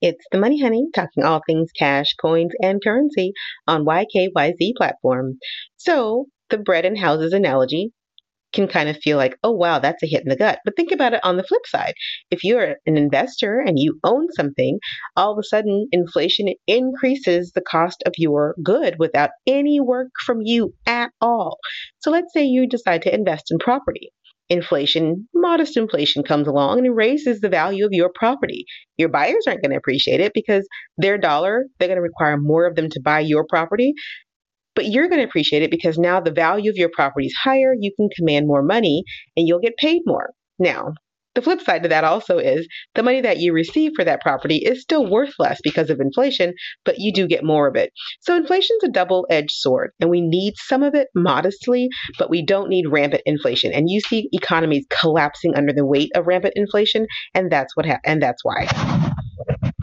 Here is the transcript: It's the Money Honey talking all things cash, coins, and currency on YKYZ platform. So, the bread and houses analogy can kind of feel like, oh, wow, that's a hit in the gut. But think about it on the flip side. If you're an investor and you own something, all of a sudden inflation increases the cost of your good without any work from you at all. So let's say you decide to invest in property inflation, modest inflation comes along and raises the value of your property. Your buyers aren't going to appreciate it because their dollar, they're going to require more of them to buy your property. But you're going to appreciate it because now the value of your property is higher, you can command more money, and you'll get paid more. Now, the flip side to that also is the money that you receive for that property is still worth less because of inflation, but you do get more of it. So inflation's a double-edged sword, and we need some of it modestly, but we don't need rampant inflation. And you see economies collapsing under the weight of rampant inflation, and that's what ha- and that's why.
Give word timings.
It's 0.00 0.24
the 0.32 0.38
Money 0.38 0.60
Honey 0.62 0.88
talking 0.94 1.24
all 1.24 1.42
things 1.46 1.70
cash, 1.78 2.14
coins, 2.14 2.52
and 2.62 2.82
currency 2.82 3.32
on 3.66 3.84
YKYZ 3.84 4.74
platform. 4.76 5.38
So, 5.76 6.26
the 6.48 6.58
bread 6.58 6.84
and 6.84 6.98
houses 6.98 7.32
analogy 7.32 7.92
can 8.52 8.68
kind 8.68 8.88
of 8.88 8.96
feel 8.98 9.16
like, 9.16 9.36
oh, 9.42 9.52
wow, 9.52 9.78
that's 9.78 10.02
a 10.02 10.06
hit 10.06 10.22
in 10.22 10.28
the 10.28 10.36
gut. 10.36 10.58
But 10.64 10.76
think 10.76 10.90
about 10.92 11.14
it 11.14 11.20
on 11.24 11.36
the 11.36 11.44
flip 11.44 11.66
side. 11.66 11.94
If 12.30 12.44
you're 12.44 12.76
an 12.86 12.96
investor 12.96 13.60
and 13.60 13.78
you 13.78 13.98
own 14.04 14.28
something, 14.32 14.78
all 15.16 15.32
of 15.32 15.38
a 15.38 15.44
sudden 15.44 15.88
inflation 15.92 16.48
increases 16.66 17.52
the 17.54 17.62
cost 17.62 18.02
of 18.06 18.12
your 18.16 18.54
good 18.62 18.96
without 18.98 19.30
any 19.46 19.80
work 19.80 20.10
from 20.24 20.40
you 20.42 20.74
at 20.86 21.10
all. 21.20 21.58
So 22.00 22.10
let's 22.10 22.32
say 22.32 22.44
you 22.44 22.66
decide 22.66 23.02
to 23.02 23.14
invest 23.14 23.50
in 23.50 23.58
property 23.58 24.10
inflation, 24.50 25.28
modest 25.32 25.76
inflation 25.76 26.24
comes 26.24 26.48
along 26.48 26.84
and 26.84 26.94
raises 26.94 27.40
the 27.40 27.48
value 27.48 27.86
of 27.86 27.92
your 27.92 28.10
property. 28.12 28.66
Your 28.98 29.08
buyers 29.08 29.44
aren't 29.46 29.62
going 29.62 29.70
to 29.70 29.78
appreciate 29.78 30.20
it 30.20 30.32
because 30.34 30.66
their 30.98 31.16
dollar, 31.16 31.66
they're 31.78 31.88
going 31.88 31.96
to 31.96 32.02
require 32.02 32.36
more 32.36 32.66
of 32.66 32.74
them 32.74 32.90
to 32.90 33.00
buy 33.00 33.20
your 33.20 33.46
property. 33.48 33.94
But 34.74 34.86
you're 34.86 35.08
going 35.08 35.20
to 35.20 35.26
appreciate 35.26 35.62
it 35.62 35.70
because 35.70 35.98
now 35.98 36.20
the 36.20 36.30
value 36.32 36.70
of 36.70 36.76
your 36.76 36.90
property 36.94 37.26
is 37.26 37.34
higher, 37.42 37.74
you 37.78 37.92
can 37.96 38.08
command 38.16 38.46
more 38.46 38.62
money, 38.62 39.04
and 39.36 39.46
you'll 39.46 39.60
get 39.60 39.76
paid 39.76 40.02
more. 40.06 40.30
Now, 40.58 40.92
the 41.34 41.42
flip 41.42 41.60
side 41.60 41.84
to 41.84 41.88
that 41.88 42.02
also 42.02 42.38
is 42.38 42.66
the 42.94 43.04
money 43.04 43.20
that 43.20 43.38
you 43.38 43.52
receive 43.52 43.92
for 43.94 44.04
that 44.04 44.20
property 44.20 44.56
is 44.56 44.82
still 44.82 45.08
worth 45.08 45.32
less 45.38 45.60
because 45.62 45.88
of 45.88 46.00
inflation, 46.00 46.54
but 46.84 46.98
you 46.98 47.12
do 47.12 47.28
get 47.28 47.44
more 47.44 47.68
of 47.68 47.76
it. 47.76 47.92
So 48.20 48.36
inflation's 48.36 48.82
a 48.82 48.88
double-edged 48.88 49.52
sword, 49.52 49.92
and 50.00 50.10
we 50.10 50.20
need 50.20 50.54
some 50.56 50.82
of 50.82 50.94
it 50.94 51.06
modestly, 51.14 51.88
but 52.18 52.30
we 52.30 52.44
don't 52.44 52.68
need 52.68 52.88
rampant 52.88 53.22
inflation. 53.26 53.72
And 53.72 53.88
you 53.88 54.00
see 54.00 54.28
economies 54.32 54.86
collapsing 54.90 55.54
under 55.54 55.72
the 55.72 55.86
weight 55.86 56.10
of 56.16 56.26
rampant 56.26 56.54
inflation, 56.56 57.06
and 57.32 57.50
that's 57.50 57.76
what 57.76 57.86
ha- 57.86 58.00
and 58.04 58.20
that's 58.20 58.44
why. 58.44 59.09